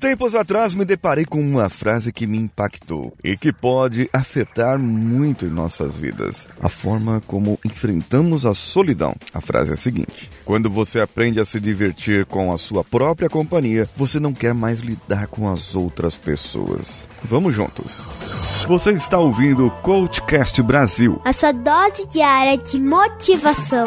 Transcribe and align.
Tempos 0.00 0.34
atrás 0.34 0.74
me 0.74 0.86
deparei 0.86 1.26
com 1.26 1.38
uma 1.38 1.68
frase 1.68 2.10
que 2.10 2.26
me 2.26 2.38
impactou 2.38 3.12
e 3.22 3.36
que 3.36 3.52
pode 3.52 4.08
afetar 4.14 4.78
muito 4.78 5.44
em 5.44 5.50
nossas 5.50 5.98
vidas. 5.98 6.48
A 6.58 6.70
forma 6.70 7.20
como 7.26 7.58
enfrentamos 7.66 8.46
a 8.46 8.54
solidão. 8.54 9.14
A 9.34 9.42
frase 9.42 9.72
é 9.72 9.74
a 9.74 9.76
seguinte: 9.76 10.30
Quando 10.42 10.70
você 10.70 11.00
aprende 11.00 11.38
a 11.38 11.44
se 11.44 11.60
divertir 11.60 12.24
com 12.24 12.50
a 12.50 12.56
sua 12.56 12.82
própria 12.82 13.28
companhia, 13.28 13.86
você 13.94 14.18
não 14.18 14.32
quer 14.32 14.54
mais 14.54 14.80
lidar 14.80 15.26
com 15.26 15.52
as 15.52 15.76
outras 15.76 16.16
pessoas. 16.16 17.06
Vamos 17.22 17.54
juntos. 17.54 18.02
Você 18.66 18.92
está 18.92 19.18
ouvindo 19.18 19.66
o 19.66 19.70
Coachcast 19.82 20.62
Brasil. 20.62 21.20
A 21.26 21.32
sua 21.34 21.52
dose 21.52 22.06
diária 22.06 22.56
de 22.56 22.80
motivação. 22.80 23.86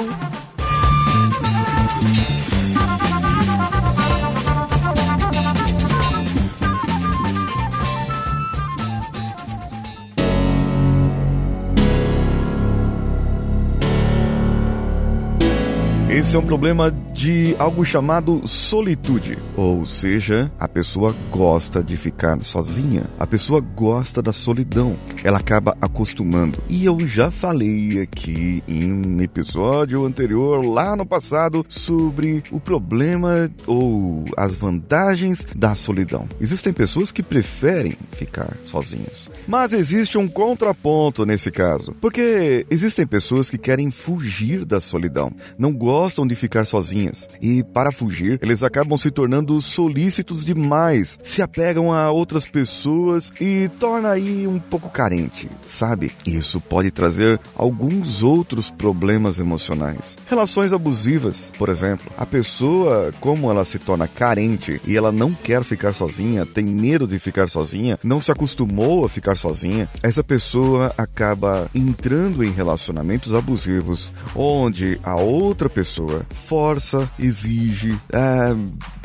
Esse 16.13 16.35
é 16.35 16.39
um 16.39 16.45
problema 16.45 16.91
de 17.11 17.55
algo 17.57 17.83
chamado 17.83 18.47
solitude. 18.47 19.35
Ou 19.57 19.83
seja, 19.83 20.51
a 20.59 20.67
pessoa 20.67 21.15
gosta 21.31 21.83
de 21.83 21.97
ficar 21.97 22.39
sozinha. 22.43 23.05
A 23.17 23.25
pessoa 23.25 23.59
gosta 23.59 24.21
da 24.21 24.31
solidão. 24.31 24.95
Ela 25.23 25.39
acaba 25.39 25.75
acostumando. 25.81 26.59
E 26.69 26.85
eu 26.85 26.99
já 26.99 27.31
falei 27.31 27.99
aqui 27.99 28.63
em 28.67 28.93
um 28.93 29.21
episódio 29.21 30.05
anterior, 30.05 30.63
lá 30.63 30.95
no 30.95 31.03
passado, 31.03 31.65
sobre 31.67 32.43
o 32.51 32.59
problema 32.59 33.49
ou 33.65 34.23
as 34.37 34.53
vantagens 34.53 35.47
da 35.55 35.73
solidão. 35.73 36.29
Existem 36.39 36.71
pessoas 36.71 37.11
que 37.11 37.23
preferem 37.23 37.97
ficar 38.11 38.55
sozinhas. 38.65 39.27
Mas 39.47 39.73
existe 39.73 40.15
um 40.19 40.27
contraponto 40.27 41.25
nesse 41.25 41.49
caso. 41.49 41.95
Porque 41.99 42.67
existem 42.69 43.07
pessoas 43.07 43.49
que 43.49 43.57
querem 43.57 43.89
fugir 43.89 44.63
da 44.63 44.79
solidão. 44.79 45.31
Não 45.57 45.73
gostam 45.73 46.02
gostam 46.03 46.27
de 46.27 46.35
ficar 46.35 46.65
sozinhas 46.65 47.29
e, 47.41 47.63
para 47.63 47.89
fugir, 47.89 48.37
eles 48.41 48.61
acabam 48.61 48.97
se 48.97 49.09
tornando 49.09 49.61
solícitos 49.61 50.43
demais, 50.43 51.17
se 51.23 51.41
apegam 51.41 51.93
a 51.93 52.11
outras 52.11 52.45
pessoas 52.45 53.31
e 53.39 53.69
torna 53.79 54.09
aí 54.09 54.45
um 54.45 54.59
pouco 54.59 54.89
carente, 54.89 55.49
sabe? 55.65 56.11
Isso 56.27 56.59
pode 56.59 56.91
trazer 56.91 57.39
alguns 57.55 58.21
outros 58.21 58.69
problemas 58.69 59.39
emocionais. 59.39 60.17
Relações 60.29 60.73
abusivas, 60.73 61.53
por 61.57 61.69
exemplo. 61.69 62.11
A 62.17 62.25
pessoa, 62.25 63.13
como 63.21 63.49
ela 63.49 63.63
se 63.63 63.79
torna 63.79 64.05
carente 64.05 64.81
e 64.85 64.97
ela 64.97 65.09
não 65.09 65.33
quer 65.33 65.63
ficar 65.63 65.93
sozinha, 65.93 66.45
tem 66.45 66.65
medo 66.65 67.07
de 67.07 67.17
ficar 67.17 67.47
sozinha, 67.47 67.97
não 68.03 68.19
se 68.19 68.29
acostumou 68.29 69.05
a 69.05 69.09
ficar 69.09 69.37
sozinha, 69.37 69.87
essa 70.01 70.21
pessoa 70.21 70.93
acaba 70.97 71.71
entrando 71.73 72.43
em 72.43 72.51
relacionamentos 72.51 73.33
abusivos 73.33 74.11
onde 74.35 74.99
a 75.01 75.15
outra 75.15 75.69
pessoa 75.69 75.92
pessoa 75.93 76.25
força, 76.31 77.07
exige, 77.19 77.99
é, 78.11 78.55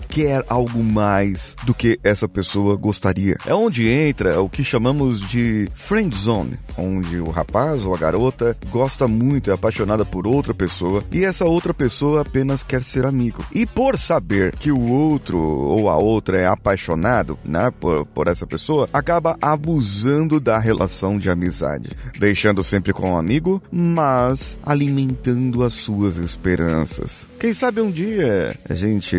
quer 0.08 0.44
algo 0.48 0.82
mais 0.82 1.54
do 1.64 1.74
que 1.74 1.98
essa 2.02 2.28
pessoa 2.28 2.76
gostaria. 2.76 3.36
É 3.46 3.54
onde 3.54 3.88
entra 3.88 4.40
o 4.40 4.48
que 4.48 4.64
chamamos 4.64 5.20
de 5.20 5.68
friend 5.74 6.16
zone, 6.16 6.58
onde 6.76 7.18
o 7.20 7.30
rapaz 7.30 7.84
ou 7.84 7.94
a 7.94 7.98
garota 7.98 8.56
gosta 8.70 9.06
muito, 9.06 9.50
é 9.50 9.54
apaixonada 9.54 10.04
por 10.04 10.26
outra 10.26 10.54
pessoa 10.54 11.04
e 11.12 11.24
essa 11.24 11.44
outra 11.44 11.74
pessoa 11.74 12.22
apenas 12.22 12.62
quer 12.62 12.82
ser 12.82 13.04
amigo. 13.04 13.44
E 13.52 13.66
por 13.66 13.98
saber 13.98 14.56
que 14.56 14.70
o 14.70 14.90
outro 14.90 15.38
ou 15.38 15.88
a 15.88 15.96
outra 15.96 16.38
é 16.38 16.46
apaixonado 16.46 17.38
né, 17.44 17.72
por, 17.78 18.06
por 18.06 18.28
essa 18.28 18.46
pessoa, 18.46 18.88
acaba 18.92 19.36
abusando 19.40 20.40
da 20.40 20.58
relação 20.58 21.18
de 21.18 21.30
amizade, 21.30 21.90
deixando 22.18 22.62
sempre 22.62 22.92
com 22.92 23.10
o 23.10 23.12
um 23.12 23.18
amigo, 23.18 23.62
mas 23.70 24.58
alimentando 24.62 25.62
as 25.62 25.74
suas 25.74 26.16
esperanças. 26.16 27.26
Quem 27.38 27.52
sabe 27.52 27.80
um 27.80 27.90
dia 27.90 28.54
a 28.68 28.74
gente 28.74 29.16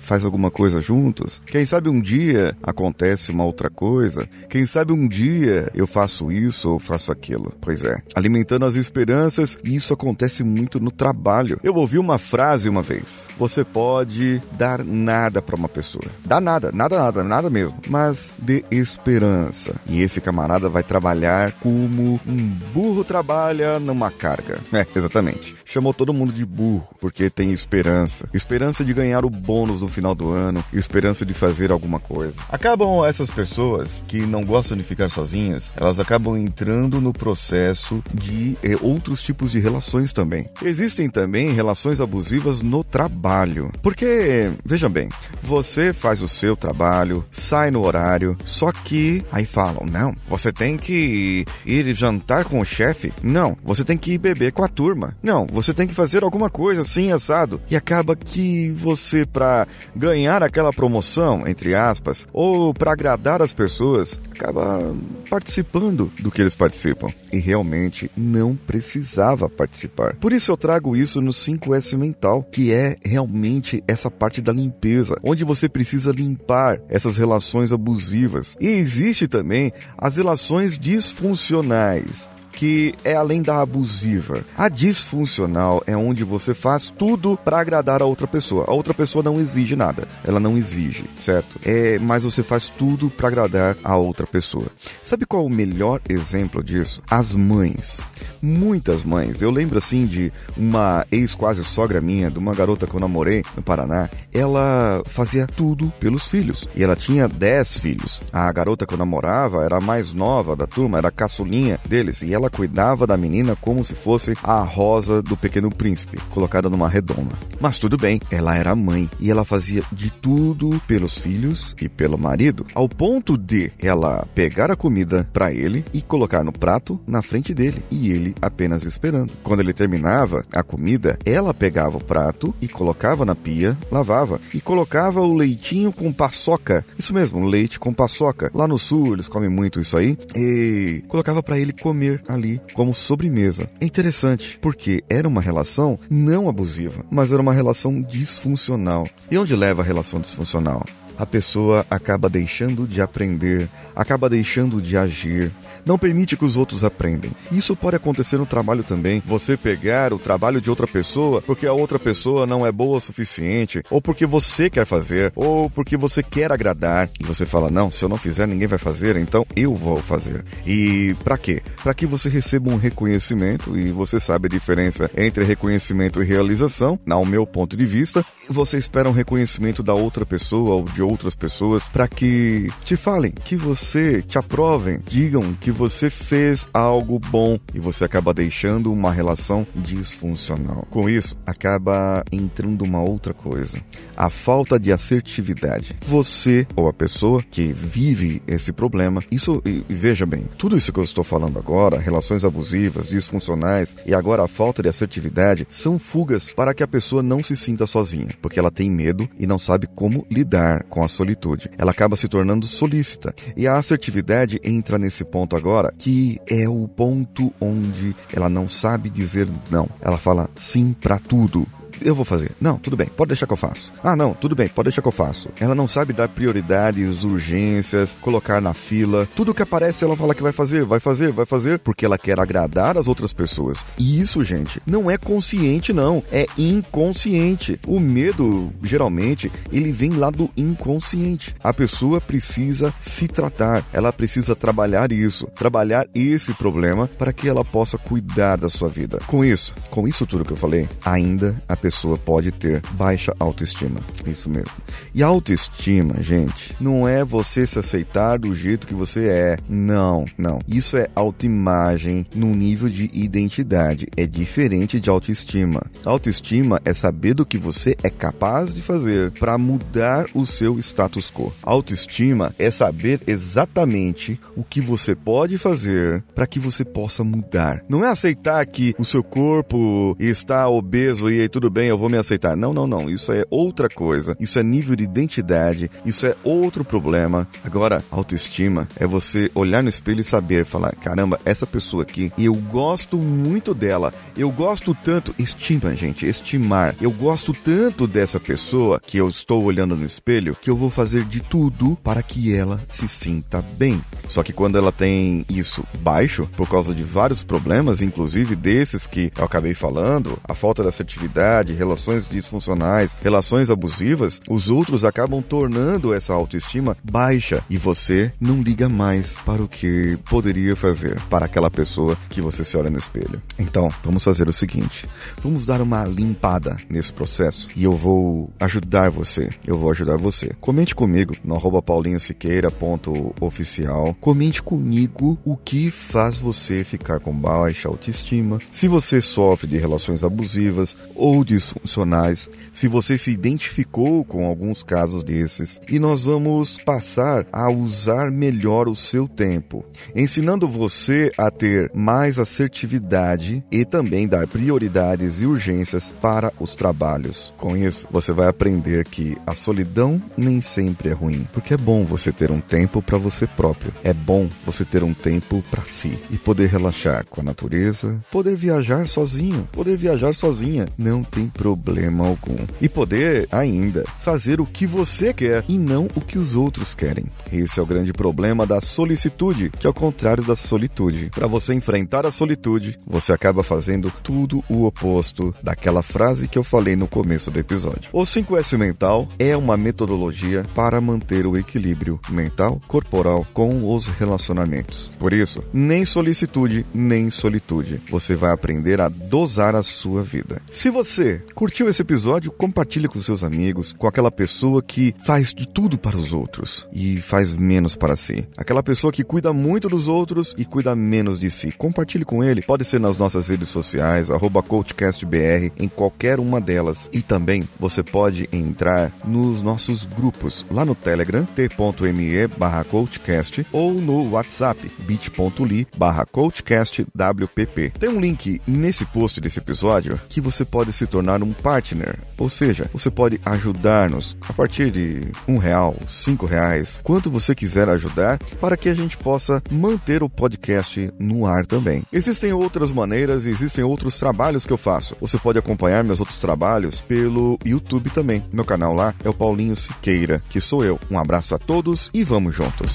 faz 0.00 0.21
alguma 0.24 0.50
coisa 0.50 0.80
juntos? 0.80 1.42
Quem 1.46 1.64
sabe 1.64 1.88
um 1.88 2.00
dia 2.00 2.56
acontece 2.62 3.30
uma 3.30 3.44
outra 3.44 3.70
coisa? 3.70 4.28
Quem 4.48 4.66
sabe 4.66 4.92
um 4.92 5.06
dia 5.06 5.70
eu 5.74 5.86
faço 5.86 6.30
isso 6.30 6.70
ou 6.70 6.78
faço 6.78 7.12
aquilo? 7.12 7.52
Pois 7.60 7.82
é, 7.82 8.02
alimentando 8.14 8.64
as 8.64 8.76
esperanças, 8.76 9.58
e 9.64 9.74
isso 9.74 9.92
acontece 9.92 10.42
muito 10.42 10.80
no 10.80 10.90
trabalho. 10.90 11.58
Eu 11.62 11.74
ouvi 11.74 11.98
uma 11.98 12.18
frase 12.18 12.68
uma 12.68 12.82
vez: 12.82 13.26
você 13.38 13.64
pode 13.64 14.40
dar 14.52 14.84
nada 14.84 15.42
para 15.42 15.56
uma 15.56 15.68
pessoa. 15.68 16.04
Dá 16.24 16.40
nada, 16.40 16.70
nada, 16.72 16.96
nada, 16.96 17.24
nada 17.24 17.50
mesmo, 17.50 17.76
mas 17.88 18.34
dê 18.38 18.64
esperança. 18.70 19.74
E 19.86 20.02
esse 20.02 20.20
camarada 20.20 20.68
vai 20.68 20.82
trabalhar 20.82 21.52
como 21.60 22.20
um 22.26 22.36
burro 22.72 23.04
trabalha 23.04 23.78
numa 23.78 24.10
carga. 24.10 24.58
É, 24.72 24.86
exatamente. 24.94 25.54
Chamou 25.64 25.94
todo 25.94 26.12
mundo 26.12 26.32
de 26.32 26.44
burro 26.44 26.86
porque 27.00 27.30
tem 27.30 27.52
esperança. 27.52 28.28
Esperança 28.32 28.84
de 28.84 28.92
ganhar 28.92 29.24
o 29.24 29.30
bônus 29.30 29.80
no 29.80 29.88
final 29.88 30.11
do 30.14 30.30
ano, 30.30 30.64
esperança 30.72 31.24
de 31.24 31.34
fazer 31.34 31.70
alguma 31.70 32.00
coisa. 32.00 32.38
Acabam 32.48 33.04
essas 33.04 33.30
pessoas 33.30 34.02
que 34.06 34.20
não 34.20 34.44
gostam 34.44 34.76
de 34.76 34.82
ficar 34.82 35.08
sozinhas, 35.08 35.72
elas 35.76 35.98
acabam 35.98 36.36
entrando 36.36 37.00
no 37.00 37.12
processo 37.12 38.02
de 38.12 38.56
eh, 38.62 38.76
outros 38.80 39.22
tipos 39.22 39.52
de 39.52 39.58
relações 39.58 40.12
também. 40.12 40.48
Existem 40.62 41.08
também 41.08 41.52
relações 41.52 42.00
abusivas 42.00 42.60
no 42.60 42.84
trabalho. 42.84 43.70
Porque, 43.82 44.50
veja 44.64 44.88
bem, 44.88 45.08
você 45.42 45.92
faz 45.92 46.22
o 46.22 46.28
seu 46.28 46.56
trabalho, 46.56 47.24
sai 47.30 47.70
no 47.70 47.84
horário, 47.84 48.36
só 48.44 48.72
que 48.72 49.24
aí 49.30 49.44
falam: 49.44 49.86
não, 49.86 50.14
você 50.28 50.52
tem 50.52 50.76
que 50.76 51.44
ir 51.64 51.94
jantar 51.94 52.44
com 52.44 52.60
o 52.60 52.64
chefe? 52.64 53.12
Não, 53.22 53.56
você 53.62 53.84
tem 53.84 53.96
que 53.96 54.12
ir 54.12 54.18
beber 54.18 54.52
com 54.52 54.64
a 54.64 54.68
turma. 54.68 55.16
Não, 55.22 55.46
você 55.46 55.72
tem 55.72 55.86
que 55.86 55.94
fazer 55.94 56.24
alguma 56.24 56.50
coisa 56.50 56.82
assim 56.82 57.12
assado. 57.12 57.60
E 57.70 57.76
acaba 57.76 58.16
que 58.16 58.70
você, 58.70 59.24
para 59.26 59.66
ganhar 60.02 60.42
aquela 60.42 60.72
promoção, 60.72 61.46
entre 61.46 61.76
aspas, 61.76 62.26
ou 62.32 62.74
para 62.74 62.90
agradar 62.90 63.40
as 63.40 63.52
pessoas, 63.52 64.18
acaba 64.32 64.92
participando 65.30 66.12
do 66.18 66.28
que 66.28 66.40
eles 66.40 66.56
participam. 66.56 67.06
E 67.32 67.38
realmente 67.38 68.10
não 68.16 68.56
precisava 68.56 69.48
participar. 69.48 70.16
Por 70.16 70.32
isso 70.32 70.50
eu 70.50 70.56
trago 70.56 70.96
isso 70.96 71.20
no 71.20 71.30
5S 71.30 71.96
Mental, 71.96 72.42
que 72.50 72.72
é 72.72 72.96
realmente 73.04 73.80
essa 73.86 74.10
parte 74.10 74.40
da 74.42 74.52
limpeza, 74.52 75.14
onde 75.22 75.44
você 75.44 75.68
precisa 75.68 76.10
limpar 76.10 76.80
essas 76.88 77.16
relações 77.16 77.70
abusivas. 77.70 78.56
E 78.60 78.66
existe 78.66 79.28
também 79.28 79.72
as 79.96 80.16
relações 80.16 80.76
disfuncionais 80.76 82.28
que 82.62 82.94
é 83.02 83.16
além 83.16 83.42
da 83.42 83.60
abusiva. 83.60 84.44
A 84.56 84.68
disfuncional 84.68 85.82
é 85.84 85.96
onde 85.96 86.22
você 86.22 86.54
faz 86.54 86.94
tudo 86.96 87.36
para 87.36 87.58
agradar 87.58 88.00
a 88.00 88.04
outra 88.04 88.24
pessoa. 88.24 88.66
A 88.68 88.72
outra 88.72 88.94
pessoa 88.94 89.20
não 89.20 89.40
exige 89.40 89.74
nada, 89.74 90.06
ela 90.22 90.38
não 90.38 90.56
exige, 90.56 91.06
certo? 91.18 91.58
É, 91.64 91.98
mas 91.98 92.22
você 92.22 92.40
faz 92.40 92.68
tudo 92.68 93.10
para 93.10 93.26
agradar 93.26 93.76
a 93.82 93.96
outra 93.96 94.28
pessoa. 94.28 94.66
Sabe 95.02 95.26
qual 95.26 95.42
é 95.42 95.46
o 95.46 95.50
melhor 95.50 96.00
exemplo 96.08 96.62
disso? 96.62 97.02
As 97.10 97.34
mães. 97.34 97.98
Muitas 98.42 99.04
mães. 99.04 99.40
Eu 99.40 99.52
lembro 99.52 99.78
assim 99.78 100.04
de 100.04 100.32
uma 100.56 101.06
ex 101.12 101.32
quase 101.32 101.62
sogra 101.62 102.00
minha, 102.00 102.28
de 102.28 102.40
uma 102.40 102.52
garota 102.52 102.88
que 102.88 102.94
eu 102.94 102.98
namorei 102.98 103.44
no 103.54 103.62
Paraná. 103.62 104.10
Ela 104.32 105.00
fazia 105.06 105.46
tudo 105.46 105.92
pelos 106.00 106.26
filhos. 106.26 106.68
E 106.74 106.82
ela 106.82 106.96
tinha 106.96 107.28
10 107.28 107.78
filhos. 107.78 108.20
A 108.32 108.50
garota 108.50 108.84
que 108.84 108.94
eu 108.94 108.98
namorava 108.98 109.64
era 109.64 109.76
a 109.76 109.80
mais 109.80 110.12
nova 110.12 110.56
da 110.56 110.66
turma, 110.66 110.98
era 110.98 111.06
a 111.06 111.12
caçulinha 111.12 111.78
deles. 111.88 112.22
E 112.22 112.34
ela 112.34 112.50
cuidava 112.50 113.06
da 113.06 113.16
menina 113.16 113.54
como 113.54 113.84
se 113.84 113.94
fosse 113.94 114.34
a 114.42 114.60
rosa 114.62 115.22
do 115.22 115.36
pequeno 115.36 115.70
príncipe, 115.70 116.18
colocada 116.30 116.68
numa 116.68 116.88
redoma. 116.88 117.32
Mas 117.60 117.78
tudo 117.78 117.96
bem, 117.96 118.20
ela 118.28 118.56
era 118.56 118.74
mãe 118.74 119.08
e 119.20 119.30
ela 119.30 119.44
fazia 119.44 119.84
de 119.92 120.10
tudo 120.10 120.80
pelos 120.88 121.16
filhos 121.16 121.76
e 121.80 121.88
pelo 121.88 122.18
marido, 122.18 122.66
ao 122.74 122.88
ponto 122.88 123.38
de 123.38 123.70
ela 123.78 124.26
pegar 124.34 124.70
a 124.70 124.76
comida 124.76 125.28
para 125.32 125.52
ele 125.52 125.84
e 125.92 126.02
colocar 126.02 126.42
no 126.42 126.52
prato 126.52 127.00
na 127.06 127.22
frente 127.22 127.54
dele 127.54 127.84
e 127.88 128.10
ele 128.10 128.31
apenas 128.40 128.84
esperando. 128.84 129.32
Quando 129.42 129.60
ele 129.60 129.72
terminava 129.72 130.44
a 130.52 130.62
comida, 130.62 131.18
ela 131.24 131.52
pegava 131.52 131.96
o 131.96 132.04
prato 132.04 132.54
e 132.60 132.68
colocava 132.68 133.24
na 133.24 133.34
pia, 133.34 133.76
lavava 133.90 134.40
e 134.54 134.60
colocava 134.60 135.20
o 135.20 135.34
leitinho 135.34 135.92
com 135.92 136.12
paçoca. 136.12 136.84
Isso 136.98 137.14
mesmo, 137.14 137.44
leite 137.44 137.78
com 137.78 137.92
paçoca. 137.92 138.50
Lá 138.54 138.66
no 138.66 138.78
sul 138.78 139.14
eles 139.14 139.28
comem 139.28 139.48
muito 139.48 139.80
isso 139.80 139.96
aí 139.96 140.16
e 140.34 141.02
colocava 141.08 141.42
para 141.42 141.58
ele 141.58 141.72
comer 141.72 142.22
ali 142.28 142.60
como 142.74 142.94
sobremesa. 142.94 143.68
É 143.80 143.84
interessante, 143.84 144.58
porque 144.60 145.02
era 145.08 145.28
uma 145.28 145.40
relação 145.40 145.98
não 146.10 146.48
abusiva, 146.48 147.04
mas 147.10 147.32
era 147.32 147.42
uma 147.42 147.52
relação 147.52 148.00
disfuncional. 148.00 149.06
E 149.30 149.38
onde 149.38 149.54
leva 149.54 149.82
a 149.82 149.84
relação 149.84 150.20
disfuncional? 150.20 150.84
A 151.18 151.26
pessoa 151.26 151.86
acaba 151.90 152.28
deixando 152.28 152.86
de 152.86 153.00
aprender, 153.00 153.68
acaba 153.94 154.28
deixando 154.28 154.80
de 154.80 154.96
agir, 154.96 155.50
não 155.84 155.98
permite 155.98 156.36
que 156.36 156.44
os 156.44 156.56
outros 156.56 156.84
aprendam. 156.84 157.30
Isso 157.50 157.74
pode 157.74 157.96
acontecer 157.96 158.38
no 158.38 158.46
trabalho 158.46 158.84
também. 158.84 159.22
Você 159.26 159.56
pegar 159.56 160.12
o 160.12 160.18
trabalho 160.18 160.60
de 160.60 160.70
outra 160.70 160.86
pessoa 160.86 161.42
porque 161.42 161.66
a 161.66 161.72
outra 161.72 161.98
pessoa 161.98 162.46
não 162.46 162.66
é 162.66 162.72
boa 162.72 162.96
o 162.96 163.00
suficiente, 163.00 163.82
ou 163.90 164.00
porque 164.00 164.26
você 164.26 164.70
quer 164.70 164.86
fazer, 164.86 165.32
ou 165.34 165.68
porque 165.70 165.96
você 165.96 166.22
quer 166.22 166.52
agradar, 166.52 167.08
e 167.18 167.24
você 167.24 167.44
fala: 167.44 167.70
"Não, 167.70 167.90
se 167.90 168.04
eu 168.04 168.08
não 168.08 168.16
fizer, 168.16 168.46
ninguém 168.46 168.68
vai 168.68 168.78
fazer, 168.78 169.16
então 169.16 169.46
eu 169.56 169.74
vou 169.74 169.96
fazer". 169.96 170.44
E 170.66 171.14
para 171.24 171.38
quê? 171.38 171.62
Para 171.82 171.94
que 171.94 172.06
você 172.06 172.28
receba 172.28 172.70
um 172.70 172.76
reconhecimento 172.76 173.76
e 173.76 173.90
você 173.90 174.20
sabe 174.20 174.46
a 174.46 174.50
diferença 174.50 175.10
entre 175.16 175.44
reconhecimento 175.44 176.22
e 176.22 176.26
realização, 176.26 176.98
ao 177.08 177.24
meu 177.24 177.46
ponto 177.46 177.76
de 177.76 177.84
vista. 177.84 178.24
Você 178.48 178.78
espera 178.78 179.08
um 179.08 179.12
reconhecimento 179.12 179.82
da 179.82 179.94
outra 179.94 180.24
pessoa 180.24 180.76
ou 180.76 180.84
de 180.84 181.01
outras 181.02 181.34
pessoas 181.34 181.88
para 181.88 182.08
que 182.08 182.70
te 182.84 182.96
falem, 182.96 183.32
que 183.32 183.56
você 183.56 184.22
te 184.22 184.38
aprovem, 184.38 185.00
digam 185.06 185.54
que 185.54 185.70
você 185.70 186.08
fez 186.08 186.68
algo 186.72 187.18
bom 187.18 187.58
e 187.74 187.80
você 187.80 188.04
acaba 188.04 188.34
deixando 188.34 188.92
uma 188.92 189.12
relação 189.12 189.66
disfuncional. 189.74 190.86
Com 190.90 191.08
isso, 191.08 191.36
acaba 191.46 192.24
entrando 192.30 192.82
uma 192.82 193.00
outra 193.00 193.34
coisa: 193.34 193.80
a 194.16 194.30
falta 194.30 194.78
de 194.78 194.92
assertividade. 194.92 195.96
Você 196.06 196.66
ou 196.76 196.88
a 196.88 196.92
pessoa 196.92 197.42
que 197.42 197.72
vive 197.72 198.42
esse 198.46 198.72
problema, 198.72 199.22
isso, 199.30 199.62
e, 199.64 199.84
e 199.88 199.94
veja 199.94 200.26
bem, 200.26 200.44
tudo 200.58 200.76
isso 200.76 200.92
que 200.92 200.98
eu 200.98 201.04
estou 201.04 201.24
falando 201.24 201.58
agora, 201.58 201.98
relações 201.98 202.44
abusivas, 202.44 203.08
disfuncionais 203.08 203.96
e 204.06 204.14
agora 204.14 204.44
a 204.44 204.48
falta 204.48 204.82
de 204.82 204.88
assertividade, 204.88 205.66
são 205.68 205.98
fugas 205.98 206.50
para 206.52 206.74
que 206.74 206.82
a 206.82 206.88
pessoa 206.88 207.22
não 207.22 207.42
se 207.42 207.56
sinta 207.56 207.86
sozinha, 207.86 208.28
porque 208.40 208.58
ela 208.58 208.70
tem 208.70 208.90
medo 208.90 209.28
e 209.38 209.46
não 209.46 209.58
sabe 209.58 209.86
como 209.86 210.26
lidar 210.30 210.84
com 210.92 211.02
a 211.02 211.08
solitude. 211.08 211.70
Ela 211.78 211.90
acaba 211.90 212.16
se 212.16 212.28
tornando 212.28 212.66
solícita. 212.66 213.34
E 213.56 213.66
a 213.66 213.78
assertividade 213.78 214.60
entra 214.62 214.98
nesse 214.98 215.24
ponto 215.24 215.56
agora, 215.56 215.90
que 215.96 216.38
é 216.46 216.68
o 216.68 216.86
ponto 216.86 217.50
onde 217.58 218.14
ela 218.30 218.50
não 218.50 218.68
sabe 218.68 219.08
dizer 219.08 219.48
não. 219.70 219.88
Ela 220.02 220.18
fala 220.18 220.50
sim 220.54 220.92
para 220.92 221.18
tudo 221.18 221.66
eu 222.04 222.14
vou 222.14 222.24
fazer. 222.24 222.52
Não, 222.60 222.78
tudo 222.78 222.96
bem, 222.96 223.06
pode 223.06 223.28
deixar 223.28 223.46
que 223.46 223.52
eu 223.52 223.56
faço. 223.56 223.92
Ah, 224.02 224.16
não, 224.16 224.34
tudo 224.34 224.54
bem, 224.54 224.68
pode 224.68 224.88
deixar 224.88 225.02
que 225.02 225.08
eu 225.08 225.12
faço. 225.12 225.48
Ela 225.60 225.74
não 225.74 225.88
sabe 225.88 226.12
dar 226.12 226.28
prioridades, 226.28 227.24
urgências, 227.24 228.16
colocar 228.20 228.60
na 228.60 228.74
fila. 228.74 229.28
Tudo 229.34 229.54
que 229.54 229.62
aparece 229.62 230.04
ela 230.04 230.16
fala 230.16 230.34
que 230.34 230.42
vai 230.42 230.52
fazer, 230.52 230.84
vai 230.84 231.00
fazer, 231.00 231.32
vai 231.32 231.46
fazer, 231.46 231.78
porque 231.78 232.04
ela 232.04 232.18
quer 232.18 232.38
agradar 232.38 232.96
as 232.98 233.08
outras 233.08 233.32
pessoas. 233.32 233.84
E 233.98 234.20
isso, 234.20 234.42
gente, 234.44 234.82
não 234.86 235.10
é 235.10 235.16
consciente, 235.16 235.92
não. 235.92 236.22
É 236.30 236.46
inconsciente. 236.58 237.78
O 237.86 238.00
medo, 238.00 238.72
geralmente, 238.82 239.50
ele 239.72 239.92
vem 239.92 240.10
lá 240.10 240.30
do 240.30 240.50
inconsciente. 240.56 241.54
A 241.62 241.72
pessoa 241.72 242.20
precisa 242.20 242.92
se 242.98 243.28
tratar, 243.28 243.84
ela 243.92 244.12
precisa 244.12 244.54
trabalhar 244.54 245.12
isso, 245.12 245.46
trabalhar 245.54 246.06
esse 246.14 246.52
problema 246.54 247.08
para 247.18 247.32
que 247.32 247.48
ela 247.48 247.64
possa 247.64 247.96
cuidar 247.96 248.56
da 248.56 248.68
sua 248.68 248.88
vida. 248.88 249.18
Com 249.26 249.44
isso, 249.44 249.74
com 249.90 250.06
isso 250.06 250.26
tudo 250.26 250.44
que 250.44 250.52
eu 250.52 250.56
falei, 250.56 250.88
ainda 251.04 251.56
a 251.68 251.76
pessoa 251.76 251.91
pessoa 251.92 252.16
pode 252.16 252.50
ter 252.50 252.80
baixa 252.92 253.34
autoestima. 253.38 254.00
Isso 254.26 254.48
mesmo. 254.48 254.72
E 255.14 255.22
autoestima, 255.22 256.22
gente, 256.22 256.74
não 256.80 257.06
é 257.06 257.22
você 257.22 257.66
se 257.66 257.78
aceitar 257.78 258.38
do 258.38 258.54
jeito 258.54 258.86
que 258.86 258.94
você 258.94 259.28
é. 259.28 259.58
Não, 259.68 260.24
não. 260.38 260.58
Isso 260.66 260.96
é 260.96 261.08
autoimagem 261.14 262.26
num 262.34 262.54
nível 262.54 262.88
de 262.88 263.10
identidade. 263.12 264.08
É 264.16 264.26
diferente 264.26 264.98
de 264.98 265.10
autoestima. 265.10 265.82
Autoestima 266.04 266.80
é 266.84 266.94
saber 266.94 267.34
do 267.34 267.44
que 267.44 267.58
você 267.58 267.94
é 268.02 268.08
capaz 268.08 268.74
de 268.74 268.80
fazer 268.80 269.30
para 269.32 269.58
mudar 269.58 270.24
o 270.34 270.46
seu 270.46 270.78
status 270.78 271.30
quo. 271.30 271.52
Autoestima 271.62 272.54
é 272.58 272.70
saber 272.70 273.20
exatamente 273.26 274.40
o 274.56 274.64
que 274.64 274.80
você 274.80 275.14
pode 275.14 275.58
fazer 275.58 276.24
para 276.34 276.46
que 276.46 276.58
você 276.58 276.84
possa 276.84 277.22
mudar. 277.22 277.84
Não 277.88 278.04
é 278.04 278.08
aceitar 278.08 278.64
que 278.66 278.94
o 278.98 279.04
seu 279.04 279.22
corpo 279.22 280.16
está 280.18 280.68
obeso 280.68 281.30
e 281.30 281.42
aí 281.42 281.48
tudo 281.48 281.66
bem 281.72 281.88
eu 281.88 281.98
vou 281.98 282.08
me 282.08 282.16
aceitar. 282.16 282.56
Não, 282.56 282.72
não, 282.72 282.86
não. 282.86 283.08
Isso 283.08 283.32
é 283.32 283.44
outra 283.50 283.88
coisa. 283.88 284.36
Isso 284.38 284.58
é 284.58 284.62
nível 284.62 284.94
de 284.94 285.04
identidade. 285.04 285.90
Isso 286.04 286.26
é 286.26 286.36
outro 286.44 286.84
problema. 286.84 287.48
Agora, 287.64 288.04
autoestima 288.10 288.88
é 288.96 289.06
você 289.06 289.50
olhar 289.54 289.82
no 289.82 289.88
espelho 289.88 290.20
e 290.20 290.24
saber, 290.24 290.64
falar: 290.64 290.94
caramba, 290.96 291.40
essa 291.44 291.66
pessoa 291.66 292.02
aqui, 292.02 292.32
eu 292.38 292.54
gosto 292.54 293.16
muito 293.16 293.74
dela. 293.74 294.12
Eu 294.36 294.50
gosto 294.50 294.94
tanto. 294.94 295.34
Estima, 295.38 295.94
gente, 295.94 296.26
estimar. 296.26 296.94
Eu 297.00 297.10
gosto 297.10 297.52
tanto 297.52 298.06
dessa 298.06 298.38
pessoa 298.38 299.00
que 299.00 299.18
eu 299.18 299.28
estou 299.28 299.62
olhando 299.64 299.96
no 299.96 300.04
espelho 300.04 300.56
que 300.60 300.70
eu 300.70 300.76
vou 300.76 300.90
fazer 300.90 301.24
de 301.24 301.40
tudo 301.40 301.96
para 302.02 302.22
que 302.22 302.54
ela 302.54 302.80
se 302.88 303.08
sinta 303.08 303.62
bem. 303.76 304.02
Só 304.28 304.42
que 304.42 304.52
quando 304.52 304.76
ela 304.78 304.90
tem 304.90 305.44
isso 305.48 305.84
baixo, 306.00 306.48
por 306.56 306.68
causa 306.68 306.94
de 306.94 307.02
vários 307.02 307.44
problemas, 307.44 308.02
inclusive 308.02 308.56
desses 308.56 309.06
que 309.06 309.32
eu 309.36 309.44
acabei 309.44 309.74
falando, 309.74 310.38
a 310.44 310.54
falta 310.54 310.82
de 310.82 310.88
assertividade, 310.88 311.61
de 311.62 311.72
relações 311.72 312.26
disfuncionais, 312.26 313.16
relações 313.22 313.70
abusivas, 313.70 314.40
os 314.48 314.70
outros 314.70 315.04
acabam 315.04 315.42
tornando 315.42 316.14
essa 316.14 316.32
autoestima 316.32 316.96
baixa 317.02 317.62
e 317.68 317.76
você 317.76 318.32
não 318.40 318.62
liga 318.62 318.88
mais 318.88 319.36
para 319.44 319.62
o 319.62 319.68
que 319.68 320.16
poderia 320.28 320.76
fazer 320.76 321.20
para 321.28 321.46
aquela 321.46 321.70
pessoa 321.70 322.16
que 322.28 322.40
você 322.40 322.62
se 322.64 322.76
olha 322.76 322.90
no 322.90 322.98
espelho. 322.98 323.40
Então, 323.58 323.88
vamos 324.04 324.22
fazer 324.24 324.48
o 324.48 324.52
seguinte: 324.52 325.08
vamos 325.42 325.66
dar 325.66 325.80
uma 325.80 326.04
limpada 326.04 326.76
nesse 326.88 327.12
processo 327.12 327.68
e 327.76 327.82
eu 327.84 327.92
vou 327.92 328.50
ajudar 328.60 329.10
você. 329.10 329.50
Eu 329.66 329.76
vou 329.78 329.90
ajudar 329.90 330.16
você. 330.16 330.52
Comente 330.60 330.94
comigo 330.94 331.34
no 331.44 331.82
paulinhosiqueira.oficial. 331.82 334.16
Comente 334.20 334.62
comigo 334.62 335.38
o 335.44 335.56
que 335.56 335.90
faz 335.90 336.38
você 336.38 336.84
ficar 336.84 337.18
com 337.20 337.32
baixa 337.32 337.88
autoestima, 337.88 338.58
se 338.70 338.86
você 338.88 339.20
sofre 339.20 339.66
de 339.66 339.78
relações 339.78 340.24
abusivas 340.24 340.96
ou 341.14 341.44
de 341.44 341.51
disfuncionais, 341.52 342.48
se 342.72 342.88
você 342.88 343.18
se 343.18 343.30
identificou 343.30 344.24
com 344.24 344.46
alguns 344.46 344.82
casos 344.82 345.22
desses, 345.22 345.80
e 345.90 345.98
nós 345.98 346.24
vamos 346.24 346.78
passar 346.78 347.46
a 347.52 347.70
usar 347.70 348.30
melhor 348.30 348.88
o 348.88 348.96
seu 348.96 349.28
tempo, 349.28 349.84
ensinando 350.14 350.66
você 350.66 351.30
a 351.36 351.50
ter 351.50 351.90
mais 351.94 352.38
assertividade 352.38 353.62
e 353.70 353.84
também 353.84 354.26
dar 354.26 354.46
prioridades 354.46 355.40
e 355.40 355.46
urgências 355.46 356.12
para 356.22 356.52
os 356.58 356.74
trabalhos. 356.74 357.52
Com 357.58 357.76
isso, 357.76 358.06
você 358.10 358.32
vai 358.32 358.48
aprender 358.48 359.04
que 359.04 359.36
a 359.46 359.54
solidão 359.54 360.22
nem 360.36 360.62
sempre 360.62 361.10
é 361.10 361.12
ruim, 361.12 361.46
porque 361.52 361.74
é 361.74 361.76
bom 361.76 362.04
você 362.04 362.32
ter 362.32 362.50
um 362.50 362.60
tempo 362.60 363.02
para 363.02 363.18
você 363.18 363.46
próprio. 363.46 363.92
É 364.02 364.14
bom 364.14 364.48
você 364.64 364.84
ter 364.84 365.02
um 365.02 365.12
tempo 365.12 365.62
para 365.70 365.82
si 365.82 366.18
e 366.30 366.38
poder 366.38 366.68
relaxar 366.68 367.26
com 367.26 367.40
a 367.40 367.44
natureza, 367.44 368.22
poder 368.30 368.56
viajar 368.56 369.06
sozinho, 369.06 369.68
poder 369.70 369.96
viajar 369.96 370.34
sozinha. 370.34 370.88
Não 370.96 371.22
tem 371.22 371.41
problema 371.48 372.26
algum. 372.26 372.56
E 372.80 372.88
poder 372.88 373.48
ainda 373.50 374.04
fazer 374.20 374.60
o 374.60 374.66
que 374.66 374.86
você 374.86 375.32
quer 375.32 375.64
e 375.68 375.78
não 375.78 376.08
o 376.14 376.20
que 376.20 376.38
os 376.38 376.54
outros 376.54 376.94
querem. 376.94 377.26
Esse 377.52 377.80
é 377.80 377.82
o 377.82 377.86
grande 377.86 378.12
problema 378.12 378.66
da 378.66 378.80
solicitude, 378.80 379.70
que 379.70 379.86
é 379.86 379.90
o 379.90 379.94
contrário 379.94 380.44
da 380.44 380.56
solitude. 380.56 381.30
Para 381.34 381.46
você 381.46 381.74
enfrentar 381.74 382.26
a 382.26 382.32
solitude, 382.32 382.98
você 383.06 383.32
acaba 383.32 383.62
fazendo 383.62 384.12
tudo 384.22 384.62
o 384.68 384.84
oposto 384.84 385.54
daquela 385.62 386.02
frase 386.02 386.48
que 386.48 386.58
eu 386.58 386.64
falei 386.64 386.96
no 386.96 387.08
começo 387.08 387.50
do 387.50 387.58
episódio. 387.58 388.10
O 388.12 388.22
5S 388.22 388.76
mental 388.76 389.28
é 389.38 389.56
uma 389.56 389.76
metodologia 389.76 390.64
para 390.74 391.00
manter 391.00 391.46
o 391.46 391.56
equilíbrio 391.56 392.20
mental 392.28 392.78
corporal 392.86 393.46
com 393.52 393.94
os 393.94 394.06
relacionamentos. 394.06 395.10
Por 395.18 395.32
isso, 395.32 395.62
nem 395.72 396.04
solicitude, 396.04 396.84
nem 396.94 397.30
solitude. 397.30 398.00
Você 398.10 398.34
vai 398.34 398.52
aprender 398.52 399.00
a 399.00 399.08
dosar 399.08 399.74
a 399.74 399.82
sua 399.82 400.22
vida. 400.22 400.60
Se 400.70 400.90
você 400.90 401.31
Curtiu 401.54 401.88
esse 401.88 402.02
episódio? 402.02 402.50
Compartilhe 402.50 403.08
com 403.08 403.20
seus 403.20 403.42
amigos, 403.42 403.92
com 403.92 404.06
aquela 404.06 404.30
pessoa 404.30 404.82
que 404.82 405.14
faz 405.24 405.54
de 405.54 405.66
tudo 405.66 405.98
para 405.98 406.16
os 406.16 406.32
outros 406.32 406.86
e 406.92 407.16
faz 407.16 407.54
menos 407.54 407.94
para 407.94 408.16
si. 408.16 408.46
Aquela 408.56 408.82
pessoa 408.82 409.12
que 409.12 409.24
cuida 409.24 409.52
muito 409.52 409.88
dos 409.88 410.08
outros 410.08 410.54
e 410.58 410.64
cuida 410.64 410.94
menos 410.94 411.38
de 411.38 411.50
si. 411.50 411.72
Compartilhe 411.72 412.24
com 412.24 412.42
ele. 412.42 412.62
Pode 412.62 412.84
ser 412.84 413.00
nas 413.00 413.18
nossas 413.18 413.48
redes 413.48 413.68
sociais, 413.68 414.28
CoachCastBR, 414.28 415.72
em 415.78 415.88
qualquer 415.88 416.38
uma 416.40 416.60
delas. 416.60 417.08
E 417.12 417.22
também 417.22 417.68
você 417.78 418.02
pode 418.02 418.48
entrar 418.52 419.12
nos 419.24 419.62
nossos 419.62 420.04
grupos 420.04 420.64
lá 420.70 420.84
no 420.84 420.94
Telegram, 420.94 421.44
t.me 421.44 422.46
barra 422.58 422.84
coachcast 422.84 423.66
ou 423.72 423.94
no 423.94 424.30
WhatsApp, 424.30 424.90
bit.ly 425.00 425.86
barra 425.96 426.26
coachcastwpp. 426.26 427.90
Tem 427.98 428.08
um 428.08 428.20
link 428.20 428.60
nesse 428.66 429.04
post 429.06 429.40
desse 429.40 429.58
episódio 429.58 430.20
que 430.28 430.40
você 430.40 430.64
pode 430.64 430.92
se 430.92 431.06
tornar 431.06 431.21
tornar 431.22 431.42
um 431.42 431.52
partner, 431.52 432.18
ou 432.36 432.48
seja, 432.48 432.90
você 432.92 433.08
pode 433.08 433.40
ajudar-nos 433.44 434.36
a 434.48 434.52
partir 434.52 434.90
de 434.90 435.20
um 435.46 435.56
real, 435.56 435.94
cinco 436.08 436.44
reais, 436.44 436.98
quanto 437.04 437.30
você 437.30 437.54
quiser 437.54 437.88
ajudar, 437.88 438.38
para 438.60 438.76
que 438.76 438.88
a 438.88 438.94
gente 438.94 439.16
possa 439.16 439.62
manter 439.70 440.22
o 440.22 440.28
podcast 440.28 441.12
no 441.18 441.46
ar 441.46 441.64
também. 441.64 442.02
Existem 442.12 442.52
outras 442.52 442.90
maneiras, 442.90 443.46
existem 443.46 443.84
outros 443.84 444.18
trabalhos 444.18 444.66
que 444.66 444.72
eu 444.72 444.76
faço. 444.76 445.16
Você 445.20 445.38
pode 445.38 445.58
acompanhar 445.58 446.02
meus 446.02 446.18
outros 446.18 446.38
trabalhos 446.38 447.00
pelo 447.00 447.58
YouTube 447.64 448.10
também. 448.10 448.42
Meu 448.52 448.64
canal 448.64 448.92
lá 448.92 449.14
é 449.24 449.28
o 449.28 449.34
Paulinho 449.34 449.76
Siqueira, 449.76 450.42
que 450.50 450.60
sou 450.60 450.84
eu. 450.84 450.98
Um 451.08 451.18
abraço 451.18 451.54
a 451.54 451.58
todos 451.58 452.10
e 452.12 452.24
vamos 452.24 452.54
juntos. 452.54 452.94